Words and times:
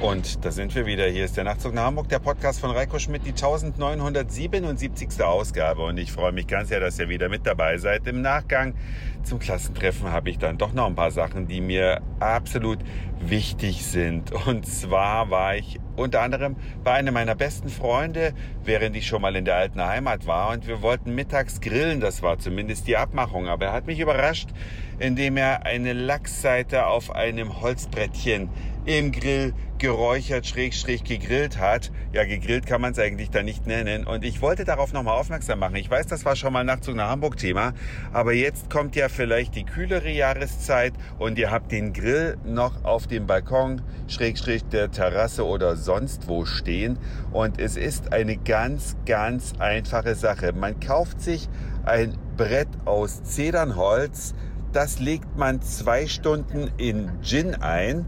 Und 0.00 0.44
da 0.44 0.50
sind 0.50 0.74
wir 0.74 0.84
wieder. 0.84 1.06
Hier 1.06 1.24
ist 1.24 1.38
der 1.38 1.44
Nachtzug 1.44 1.72
nach 1.72 1.84
Hamburg, 1.84 2.10
der 2.10 2.18
Podcast 2.18 2.60
von 2.60 2.70
Reiko 2.70 2.98
Schmidt, 2.98 3.24
die 3.24 3.30
1977. 3.30 5.22
Ausgabe. 5.22 5.84
Und 5.84 5.96
ich 5.96 6.12
freue 6.12 6.32
mich 6.32 6.46
ganz 6.46 6.68
sehr, 6.68 6.80
dass 6.80 6.98
ihr 6.98 7.08
wieder 7.08 7.30
mit 7.30 7.46
dabei 7.46 7.78
seid. 7.78 8.06
Im 8.06 8.20
Nachgang 8.20 8.74
zum 9.22 9.38
Klassentreffen 9.38 10.12
habe 10.12 10.28
ich 10.28 10.36
dann 10.38 10.58
doch 10.58 10.74
noch 10.74 10.86
ein 10.86 10.94
paar 10.94 11.10
Sachen, 11.10 11.48
die 11.48 11.62
mir 11.62 12.02
absolut 12.20 12.78
wichtig 13.20 13.86
sind. 13.86 14.32
Und 14.46 14.66
zwar 14.66 15.30
war 15.30 15.56
ich 15.56 15.80
unter 15.96 16.20
anderem 16.20 16.56
bei 16.84 16.92
einem 16.92 17.14
meiner 17.14 17.34
besten 17.34 17.70
Freunde, 17.70 18.34
während 18.64 18.94
ich 18.96 19.06
schon 19.06 19.22
mal 19.22 19.34
in 19.34 19.46
der 19.46 19.56
alten 19.56 19.82
Heimat 19.82 20.26
war. 20.26 20.50
Und 20.50 20.66
wir 20.66 20.82
wollten 20.82 21.14
mittags 21.14 21.62
grillen. 21.62 22.00
Das 22.00 22.22
war 22.22 22.38
zumindest 22.38 22.86
die 22.86 22.98
Abmachung. 22.98 23.48
Aber 23.48 23.66
er 23.66 23.72
hat 23.72 23.86
mich 23.86 23.98
überrascht, 23.98 24.50
indem 24.98 25.38
er 25.38 25.64
eine 25.64 25.94
Lachsseite 25.94 26.86
auf 26.86 27.10
einem 27.10 27.62
Holzbrettchen 27.62 28.50
im 28.86 29.12
Grill 29.12 29.52
geräuchert, 29.78 30.46
schrägstrich 30.46 31.04
gegrillt 31.04 31.58
hat. 31.58 31.90
Ja, 32.12 32.24
gegrillt 32.24 32.66
kann 32.66 32.80
man 32.80 32.92
es 32.92 32.98
eigentlich 32.98 33.30
da 33.30 33.42
nicht 33.42 33.66
nennen. 33.66 34.06
Und 34.06 34.24
ich 34.24 34.40
wollte 34.40 34.64
darauf 34.64 34.92
nochmal 34.92 35.18
aufmerksam 35.18 35.58
machen. 35.58 35.76
Ich 35.76 35.90
weiß, 35.90 36.06
das 36.06 36.24
war 36.24 36.36
schon 36.36 36.52
mal 36.52 36.64
Nachtzug 36.64 36.94
nach 36.94 37.10
Hamburg 37.10 37.36
Thema. 37.36 37.74
Aber 38.12 38.32
jetzt 38.32 38.70
kommt 38.70 38.96
ja 38.96 39.08
vielleicht 39.08 39.54
die 39.54 39.64
kühlere 39.64 40.10
Jahreszeit 40.10 40.94
und 41.18 41.38
ihr 41.38 41.50
habt 41.50 41.72
den 41.72 41.92
Grill 41.92 42.38
noch 42.44 42.84
auf 42.84 43.06
dem 43.06 43.26
Balkon, 43.26 43.82
schrägstrich 44.06 44.64
der 44.64 44.90
Terrasse 44.90 45.44
oder 45.44 45.76
sonst 45.76 46.28
wo 46.28 46.46
stehen. 46.46 46.98
Und 47.32 47.60
es 47.60 47.76
ist 47.76 48.12
eine 48.12 48.36
ganz, 48.36 48.96
ganz 49.04 49.54
einfache 49.58 50.14
Sache. 50.14 50.52
Man 50.52 50.80
kauft 50.80 51.20
sich 51.20 51.48
ein 51.84 52.16
Brett 52.36 52.68
aus 52.84 53.22
Zedernholz, 53.24 54.34
das 54.72 54.98
legt 54.98 55.38
man 55.38 55.62
zwei 55.62 56.06
Stunden 56.06 56.70
in 56.76 57.10
Gin 57.22 57.54
ein. 57.54 58.04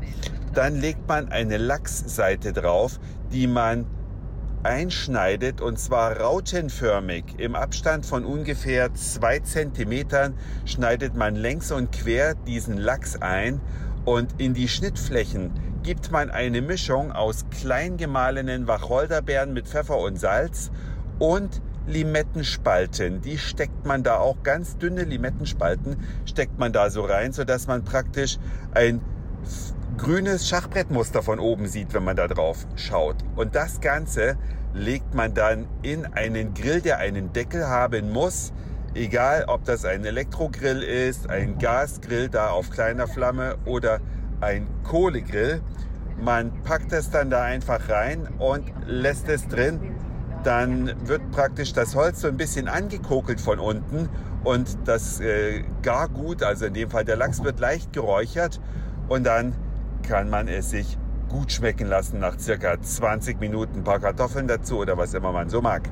Dann 0.59 0.81
legt 0.81 1.06
man 1.06 1.28
eine 1.28 1.56
Lachsseite 1.56 2.53
drauf, 2.53 2.98
die 3.31 3.47
man 3.47 3.87
einschneidet 4.64 5.61
und 5.61 5.78
zwar 5.78 6.17
rautenförmig. 6.17 7.37
Im 7.39 7.55
Abstand 7.55 8.05
von 8.05 8.25
ungefähr 8.25 8.92
zwei 8.95 9.39
Zentimetern 9.39 10.34
schneidet 10.64 11.14
man 11.14 11.36
längs 11.36 11.70
und 11.70 11.92
quer 11.92 12.34
diesen 12.34 12.77
Lachs 12.77 13.14
ein 13.23 13.61
und 14.05 14.41
in 14.41 14.53
die 14.53 14.67
Schnittflächen 14.67 15.53
gibt 15.84 16.11
man 16.11 16.29
eine 16.29 16.61
Mischung 16.61 17.12
aus 17.12 17.45
klein 17.51 17.97
gemahlenen 17.97 18.67
Wacholderbeeren 18.67 19.53
mit 19.53 19.69
Pfeffer 19.69 19.98
und 19.98 20.19
Salz 20.19 20.73
und 21.20 21.62
Limettenspalten. 21.86 23.20
Die 23.20 23.39
steckt 23.39 23.86
man 23.86 24.03
da 24.03 24.17
auch 24.17 24.42
ganz 24.42 24.77
dünne 24.77 25.05
Limettenspalten 25.05 25.98
steckt 26.25 26.59
man 26.59 26.73
da 26.73 26.91
so 26.91 27.03
rein, 27.03 27.33
so 27.33 27.45
dass 27.45 27.69
man 27.69 27.84
praktisch 27.84 28.39
ein 28.73 29.01
grünes 29.99 30.49
Schachbrettmuster 30.49 31.23
von 31.23 31.39
oben 31.39 31.67
sieht, 31.67 31.93
wenn 31.93 32.05
man 32.05 32.17
da 32.17 32.29
drauf 32.29 32.67
schaut. 32.77 33.17
Und 33.37 33.55
das 33.55 33.81
Ganze 33.81 34.37
legt 34.73 35.15
man 35.15 35.35
dann 35.35 35.67
in 35.83 36.07
einen 36.07 36.55
Grill, 36.55 36.81
der 36.81 36.99
einen 36.99 37.33
Deckel 37.33 37.69
haben 37.69 38.11
muss. 38.11 38.53
Egal, 38.95 39.45
ob 39.49 39.65
das 39.65 39.85
ein 39.85 40.05
Elektrogrill 40.05 40.83
ist, 40.83 41.29
ein 41.29 41.59
Gasgrill 41.59 42.29
da 42.29 42.51
auf 42.51 42.71
kleiner 42.71 43.07
Flamme 43.07 43.57
oder 43.67 44.01
ein 44.41 44.67
Kohlegrill. 44.85 45.61
Man 46.21 46.63
packt 46.63 46.93
es 46.93 47.11
dann 47.11 47.29
da 47.29 47.43
einfach 47.43 47.89
rein 47.89 48.29
und 48.39 48.65
lässt 48.87 49.29
es 49.29 49.47
drin 49.47 49.95
dann 50.45 50.95
wird 51.07 51.31
praktisch 51.33 51.73
das 51.73 51.95
Holz 51.95 52.21
so 52.21 52.29
ein 52.29 52.37
bisschen 52.37 52.69
angekokelt 52.69 53.41
von 53.41 53.59
unten 53.59 54.09
und 54.45 54.79
das 54.85 55.21
äh, 55.21 55.65
Gargut, 55.83 56.43
also 56.43 56.67
in 56.67 56.75
dem 56.75 56.91
Fall 56.91 57.05
der 57.05 57.17
Lachs, 57.17 57.43
wird 57.43 57.61
leicht 57.61 57.93
geräuchert 57.93 58.61
und 59.08 59.27
dann 59.27 59.55
kann 60.03 60.31
man 60.31 60.48
es 60.48 60.70
sich 60.70 60.98
gut 61.29 61.53
schmecken 61.53 61.86
lassen 61.86 62.20
nach 62.20 62.39
circa 62.39 62.81
20 62.81 63.41
Minuten. 63.41 63.79
Ein 63.79 63.85
paar 63.85 64.01
Kartoffeln 64.01 64.48
dazu 64.48 64.79
oder 64.79 64.97
was 64.97 65.14
immer 65.14 65.33
man 65.33 65.48
so 65.48 65.61
mag. 65.61 65.89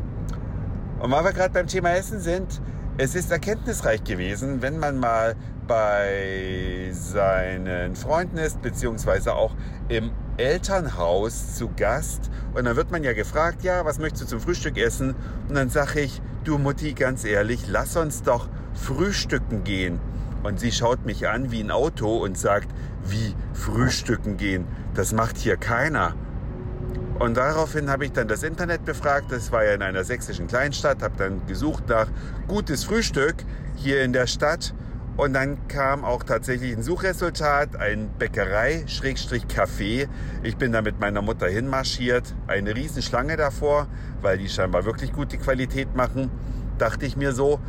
Und 1.01 1.11
weil 1.11 1.25
wir 1.25 1.33
gerade 1.33 1.53
beim 1.53 1.67
Thema 1.67 1.91
Essen 1.91 2.21
sind, 2.21 2.61
es 2.99 3.15
ist 3.15 3.31
erkenntnisreich 3.31 4.03
gewesen, 4.05 4.63
wenn 4.63 4.79
man 4.79 4.99
mal 4.99 5.37
bei 5.67 6.89
seinen 6.93 7.95
Freunden 7.95 8.39
ist, 8.39 8.63
beziehungsweise 8.63 9.35
auch 9.35 9.55
im 9.89 10.11
Elternhaus 10.39 11.57
zu 11.57 11.71
Gast 11.77 12.31
und 12.55 12.65
dann 12.65 12.77
wird 12.77 12.91
man 12.91 13.05
ja 13.05 13.13
gefragt, 13.13 13.63
ja, 13.63 13.85
was 13.85 13.99
möchtest 13.99 14.25
du 14.25 14.27
zum 14.29 14.41
Frühstück 14.41 14.79
essen? 14.79 15.15
Und 15.49 15.55
dann 15.55 15.69
sage 15.69 16.01
ich, 16.01 16.23
du 16.45 16.59
Mutti, 16.59 16.93
ganz 16.93 17.25
ehrlich, 17.25 17.67
lass 17.69 17.97
uns 17.97 18.23
doch 18.23 18.49
frühstücken 18.73 19.65
gehen. 19.65 19.99
Und 20.43 20.61
sie 20.61 20.73
schaut 20.73 21.05
mich 21.05 21.29
an 21.29 21.51
wie 21.51 21.61
ein 21.61 21.71
Auto 21.71 22.19
und 22.19 22.39
sagt, 22.39 22.69
wie 23.07 23.35
frühstücken 23.53 24.37
gehen? 24.37 24.67
Das 24.95 25.13
macht 25.13 25.37
hier 25.37 25.57
keiner. 25.57 26.15
Und 27.19 27.37
daraufhin 27.37 27.91
habe 27.91 28.05
ich 28.05 28.13
dann 28.13 28.29
das 28.29 28.43
Internet 28.43 28.85
befragt. 28.85 29.33
Das 29.33 29.51
war 29.51 29.65
ja 29.65 29.75
in 29.75 29.83
einer 29.83 30.05
sächsischen 30.05 30.47
Kleinstadt. 30.47 31.03
Habe 31.03 31.15
dann 31.17 31.47
gesucht 31.47 31.89
nach 31.89 32.09
gutes 32.47 32.85
Frühstück 32.85 33.37
hier 33.77 34.03
in 34.03 34.13
der 34.13 34.27
Stadt 34.27 34.75
und 35.17 35.33
dann 35.33 35.67
kam 35.69 36.05
auch 36.05 36.23
tatsächlich 36.23 36.77
ein 36.77 36.83
Suchresultat, 36.83 37.77
ein 37.77 38.11
Bäckerei-Café. 38.19 40.09
Ich 40.43 40.57
bin 40.59 40.73
da 40.73 40.83
mit 40.83 41.01
meiner 41.01 41.23
Mutter 41.23 41.49
hinmarschiert. 41.49 42.35
Eine 42.47 42.77
Riesenschlange 42.77 43.39
davor, 43.39 43.87
weil 44.21 44.37
die 44.37 44.51
scheinbar 44.51 44.85
wirklich 44.85 45.15
gute 45.15 45.39
Qualität 45.39 45.97
machen, 45.97 46.31
dachte 46.77 47.07
ich 47.07 47.17
mir 47.17 47.33
so. 47.33 47.61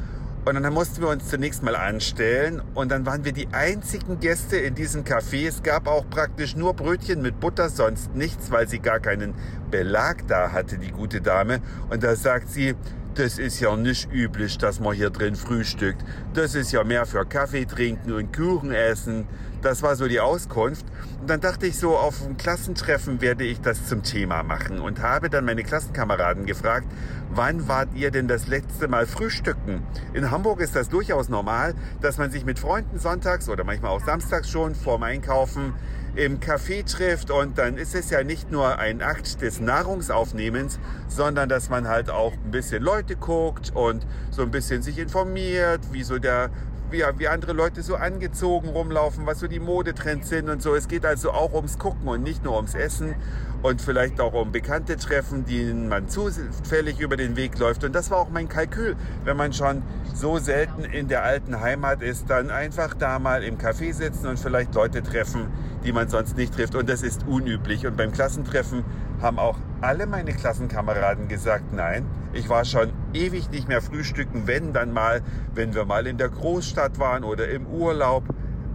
Und 0.48 0.64
dann 0.64 0.74
mussten 0.74 1.02
wir 1.02 1.10
uns 1.10 1.28
zunächst 1.28 1.62
mal 1.62 1.76
anstellen 1.76 2.62
und 2.74 2.90
dann 2.90 3.06
waren 3.06 3.26
wir 3.26 3.34
die 3.34 3.50
einzigen 3.52 4.22
Gäste 4.22 4.56
in 4.56 4.76
diesem 4.76 5.04
Café. 5.04 5.46
Es 5.46 5.62
gab 5.62 5.88
auch 5.88 6.10
praktisch 6.10 6.56
nur 6.56 6.74
Brötchen 6.74 7.22
mit 7.22 7.42
Butter, 7.42 7.68
sonst 7.68 8.16
nichts, 8.16 8.50
weil 8.50 8.66
sie 8.66 8.80
gar 8.80 9.02
keinen 9.02 9.34
Belag 9.72 10.26
da 10.30 10.54
hatte, 10.54 10.78
die 10.78 10.92
gute 10.92 11.20
Dame. 11.20 11.60
Und 11.90 12.02
da 12.02 12.16
sagt 12.16 12.50
sie, 12.50 12.76
das 13.18 13.40
ist 13.40 13.60
ja 13.60 13.76
nicht 13.76 14.12
üblich, 14.14 14.60
dass 14.60 14.80
man 14.80 14.94
hier 14.94 15.10
drin 15.10 15.36
frühstückt. 15.36 16.04
Das 16.36 16.54
ist 16.54 16.72
ja 16.72 16.84
mehr 16.84 17.06
für 17.08 17.26
Kaffee 17.26 17.66
trinken 17.66 18.14
und 18.14 18.32
Kuchen 18.32 18.72
essen. 18.72 19.28
Das 19.64 19.82
war 19.82 19.96
so 19.96 20.08
die 20.08 20.20
Auskunft. 20.20 20.86
Und 21.20 21.28
dann 21.28 21.42
dachte 21.42 21.66
ich 21.66 21.80
so, 21.80 21.98
auf 21.98 22.24
einem 22.24 22.38
Klassentreffen 22.38 23.20
werde 23.20 23.44
ich 23.44 23.60
das 23.60 23.88
zum 23.88 24.04
Thema 24.04 24.44
machen 24.44 24.80
und 24.80 25.02
habe 25.02 25.32
dann 25.32 25.46
meine 25.46 25.64
Klassenkameraden 25.64 26.46
gefragt, 26.46 26.88
wann 27.32 27.68
wart 27.68 27.90
ihr 27.96 28.12
denn 28.12 28.28
das 28.28 28.48
letzte 28.48 28.88
Mal 28.88 29.08
frühstücken? 29.08 29.82
In 30.14 30.30
Hamburg 30.30 30.62
ist 30.62 30.76
das 30.76 30.88
durchaus 30.88 31.28
normal, 31.28 31.74
dass 32.02 32.20
man 32.20 32.30
sich 32.30 32.46
mit 32.46 32.60
Freunden 32.60 33.00
sonntags 33.00 33.50
oder 33.50 33.64
manchmal 33.64 33.92
auch 33.92 34.06
samstags 34.06 34.48
schon 34.48 34.76
vorm 34.76 35.02
Einkaufen 35.02 35.74
im 36.18 36.40
Café 36.40 36.84
trifft 36.84 37.30
und 37.30 37.60
dann 37.60 37.78
ist 37.78 37.94
es 37.94 38.10
ja 38.10 38.24
nicht 38.24 38.52
nur 38.52 38.80
ein 38.80 39.04
Akt 39.04 39.40
des 39.44 39.60
Nahrungsaufnehmens, 39.60 40.80
sondern 41.08 41.48
dass 41.48 41.70
man 41.70 41.88
halt 41.88 42.10
auch 42.10 42.34
ein 42.34 42.50
bisschen 42.50 42.82
Leute 42.82 43.16
guckt 43.16 43.72
und 43.76 44.04
so 44.32 44.42
ein 44.42 44.50
bisschen 44.50 44.82
sich 44.82 44.98
informiert, 44.98 45.80
wie 45.92 46.02
so 46.02 46.18
der 46.18 46.50
wie, 46.92 47.04
wie 47.18 47.28
andere 47.28 47.54
Leute 47.54 47.82
so 47.82 47.96
angezogen 47.96 48.70
rumlaufen, 48.70 49.26
was 49.26 49.40
so 49.40 49.48
die 49.48 49.60
Modetrends 49.60 50.30
sind 50.30 50.50
und 50.50 50.62
so. 50.62 50.76
Es 50.76 50.88
geht 50.88 51.06
also 51.06 51.32
auch 51.32 51.54
ums 51.54 51.78
Gucken 51.78 52.08
und 52.08 52.24
nicht 52.24 52.44
nur 52.44 52.56
ums 52.56 52.76
Essen 52.76 53.16
und 53.62 53.82
vielleicht 53.82 54.22
auch 54.22 54.34
um 54.34 54.52
Bekannte 54.52 54.98
treffen, 54.98 55.46
denen 55.46 55.90
man 55.90 56.08
zufällig 56.08 57.00
über 57.00 57.18
den 57.18 57.36
Weg 57.36 57.58
läuft. 57.58 57.84
Und 57.84 57.94
das 57.94 58.12
war 58.12 58.20
auch 58.20 58.30
mein 58.30 58.48
Kalkül. 58.48 58.96
Wenn 59.24 59.38
man 59.38 59.54
schon 59.54 59.82
so 60.14 60.38
selten 60.38 60.84
in 60.84 61.08
der 61.08 61.24
alten 61.24 61.60
Heimat 61.60 62.02
ist, 62.02 62.30
dann 62.30 62.52
einfach 62.52 62.94
da 62.94 63.20
mal 63.20 63.44
im 63.44 63.58
Café 63.58 63.94
sitzen 63.94 64.28
und 64.28 64.40
vielleicht 64.40 64.74
Leute 64.76 65.04
treffen, 65.04 65.48
die 65.84 65.92
man 65.92 66.08
sonst 66.08 66.38
nicht 66.38 66.54
trifft. 66.54 66.76
Und 66.76 66.90
das 66.90 67.02
ist 67.02 67.26
unüblich. 67.28 67.86
Und 67.86 67.98
beim 67.98 68.12
Klassentreffen 68.12 68.84
haben 69.22 69.40
auch 69.40 69.58
alle 69.82 70.06
meine 70.06 70.34
Klassenkameraden 70.34 71.28
gesagt, 71.28 71.74
nein, 71.74 72.06
ich 72.38 72.50
war 72.50 72.66
schon 72.66 72.92
ewig 73.14 73.50
nicht 73.50 73.68
mehr 73.68 73.82
frühstücken, 73.82 74.44
wenn 74.46 74.72
dann 74.72 74.94
mal, 74.94 75.22
wenn 75.56 75.74
wir 75.74 75.86
mal 75.86 76.06
in 76.06 76.18
der 76.18 76.30
Großstadt 76.30 77.00
waren 77.00 77.24
oder 77.24 77.50
im 77.50 77.66
Urlaub. 77.66 78.24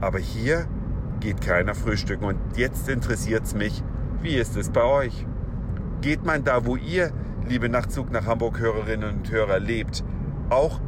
Aber 0.00 0.18
hier 0.18 0.66
geht 1.20 1.40
keiner 1.40 1.74
frühstücken. 1.74 2.24
Und 2.24 2.38
jetzt 2.56 2.88
interessiert 2.88 3.44
es 3.44 3.54
mich, 3.54 3.82
wie 4.20 4.34
ist 4.34 4.56
es 4.56 4.70
bei 4.70 4.82
euch? 4.82 5.26
Geht 6.00 6.24
man 6.24 6.42
da, 6.42 6.66
wo 6.66 6.74
ihr, 6.76 7.12
liebe 7.48 7.68
Nachtzug 7.68 8.10
nach 8.10 8.26
Hamburg 8.26 8.58
Hörerinnen 8.58 9.18
und 9.18 9.30
Hörer, 9.30 9.60
lebt, 9.60 10.04
auch 10.50 10.80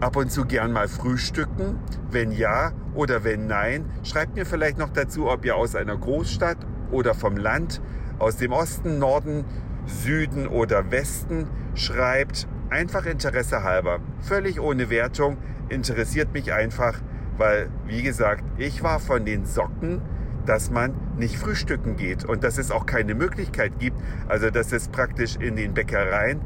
ab 0.00 0.14
und 0.14 0.30
zu 0.30 0.44
gern 0.44 0.72
mal 0.72 0.86
frühstücken? 0.86 1.80
Wenn 2.10 2.30
ja 2.30 2.72
oder 2.94 3.24
wenn 3.24 3.48
nein, 3.48 3.86
schreibt 4.04 4.36
mir 4.36 4.46
vielleicht 4.46 4.78
noch 4.78 4.90
dazu, 4.90 5.28
ob 5.28 5.44
ihr 5.44 5.56
aus 5.56 5.74
einer 5.74 5.96
Großstadt 5.96 6.58
oder 6.92 7.14
vom 7.14 7.36
Land, 7.36 7.82
aus 8.20 8.36
dem 8.36 8.52
Osten, 8.52 9.00
Norden, 9.00 9.44
Süden 9.86 10.46
oder 10.46 10.92
Westen 10.92 11.48
schreibt. 11.74 12.46
Einfach 12.70 13.04
Interesse 13.06 13.64
halber, 13.64 13.98
völlig 14.20 14.60
ohne 14.60 14.90
Wertung, 14.90 15.38
interessiert 15.68 16.32
mich 16.32 16.52
einfach, 16.52 17.00
weil, 17.36 17.68
wie 17.86 18.02
gesagt, 18.02 18.44
ich 18.58 18.82
war 18.82 19.00
von 19.00 19.24
den 19.24 19.44
Socken, 19.44 20.00
dass 20.46 20.70
man 20.70 20.94
nicht 21.18 21.36
frühstücken 21.36 21.96
geht 21.96 22.24
und 22.24 22.44
dass 22.44 22.58
es 22.58 22.70
auch 22.70 22.86
keine 22.86 23.14
Möglichkeit 23.14 23.78
gibt, 23.78 23.96
also 24.28 24.50
dass 24.50 24.72
es 24.72 24.88
praktisch 24.88 25.36
in 25.36 25.56
den 25.56 25.74
Bäckereien 25.74 26.40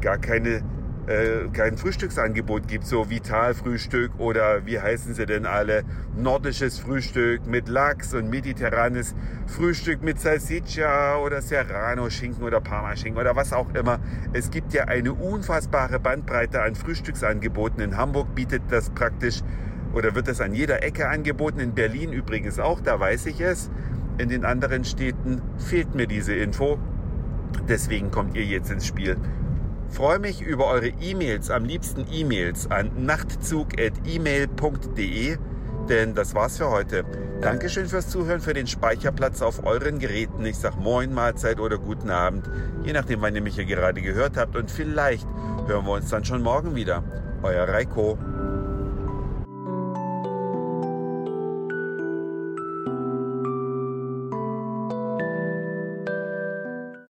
gar 0.00 0.18
keine 0.18 0.62
äh, 1.08 1.48
kein 1.54 1.78
Frühstücksangebot 1.78 2.68
gibt, 2.68 2.86
so 2.86 3.08
Vitalfrühstück 3.08 4.12
oder 4.18 4.66
wie 4.66 4.78
heißen 4.78 5.14
sie 5.14 5.24
denn 5.24 5.46
alle, 5.46 5.82
nordisches 6.14 6.78
Frühstück 6.78 7.46
mit 7.46 7.68
Lachs 7.68 8.12
und 8.12 8.28
mediterranes 8.28 9.14
Frühstück 9.46 10.02
mit 10.02 10.20
Salsiccia 10.20 11.16
oder 11.16 11.40
Serrano-Schinken 11.40 12.44
oder 12.44 12.60
Parmaschinken 12.60 13.18
oder 13.18 13.34
was 13.34 13.54
auch 13.54 13.72
immer. 13.74 14.00
Es 14.34 14.50
gibt 14.50 14.74
ja 14.74 14.84
eine 14.84 15.14
unfassbare 15.14 15.98
Bandbreite 15.98 16.60
an 16.60 16.74
Frühstücksangeboten. 16.74 17.80
In 17.80 17.96
Hamburg 17.96 18.34
bietet 18.34 18.64
das 18.68 18.90
praktisch 18.90 19.40
oder 19.94 20.14
wird 20.14 20.28
das 20.28 20.42
an 20.42 20.52
jeder 20.52 20.82
Ecke 20.82 21.08
angeboten. 21.08 21.58
In 21.58 21.72
Berlin 21.72 22.12
übrigens 22.12 22.58
auch, 22.58 22.80
da 22.80 23.00
weiß 23.00 23.26
ich 23.26 23.40
es. 23.40 23.70
In 24.18 24.28
den 24.28 24.44
anderen 24.44 24.84
Städten 24.84 25.40
fehlt 25.56 25.94
mir 25.94 26.06
diese 26.06 26.34
Info. 26.34 26.78
Deswegen 27.66 28.10
kommt 28.10 28.36
ihr 28.36 28.44
jetzt 28.44 28.70
ins 28.70 28.86
Spiel. 28.86 29.16
Freue 29.90 30.18
mich 30.18 30.42
über 30.42 30.66
eure 30.66 30.88
E-Mails, 30.88 31.50
am 31.50 31.64
liebsten 31.64 32.06
E-Mails 32.12 32.70
an 32.70 32.90
nachtzug.email.de, 33.04 35.36
denn 35.88 36.14
das 36.14 36.34
war's 36.34 36.58
für 36.58 36.70
heute. 36.70 37.04
Dankeschön 37.40 37.86
fürs 37.86 38.08
Zuhören, 38.08 38.40
für 38.40 38.52
den 38.52 38.66
Speicherplatz 38.66 39.42
auf 39.42 39.64
euren 39.64 39.98
Geräten. 39.98 40.44
Ich 40.44 40.56
sag 40.56 40.78
Moin, 40.78 41.14
Mahlzeit 41.14 41.58
oder 41.58 41.78
guten 41.78 42.10
Abend, 42.10 42.48
je 42.84 42.92
nachdem, 42.92 43.22
wann 43.22 43.34
ihr 43.34 43.42
mich 43.42 43.54
hier 43.54 43.64
gerade 43.64 44.02
gehört 44.02 44.36
habt. 44.36 44.56
Und 44.56 44.70
vielleicht 44.70 45.26
hören 45.66 45.86
wir 45.86 45.92
uns 45.92 46.10
dann 46.10 46.24
schon 46.24 46.42
morgen 46.42 46.74
wieder. 46.74 47.02
Euer 47.42 47.68
Reiko. 47.68 48.18